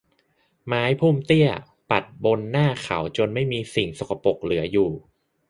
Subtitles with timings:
[0.65, 1.47] ไม้พุ่มเตี้ย
[1.89, 4.89] ปัดบนหน้าเขาจนไม่มีสิ่งสกปรกเหลืออยู่